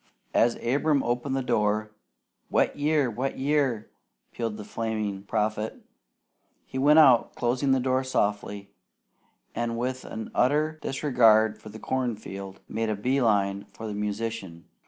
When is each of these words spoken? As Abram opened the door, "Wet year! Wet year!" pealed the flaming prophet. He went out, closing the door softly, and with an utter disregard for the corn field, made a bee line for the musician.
As 0.33 0.57
Abram 0.65 1.03
opened 1.03 1.35
the 1.35 1.43
door, 1.43 1.91
"Wet 2.49 2.75
year! 2.75 3.07
Wet 3.11 3.37
year!" 3.37 3.91
pealed 4.31 4.57
the 4.57 4.63
flaming 4.63 5.21
prophet. 5.21 5.77
He 6.65 6.79
went 6.79 6.97
out, 6.97 7.35
closing 7.35 7.71
the 7.71 7.79
door 7.79 8.03
softly, 8.03 8.71
and 9.53 9.77
with 9.77 10.03
an 10.03 10.31
utter 10.33 10.79
disregard 10.81 11.61
for 11.61 11.69
the 11.69 11.77
corn 11.77 12.15
field, 12.15 12.61
made 12.67 12.89
a 12.89 12.95
bee 12.95 13.21
line 13.21 13.65
for 13.65 13.85
the 13.85 13.93
musician. 13.93 14.65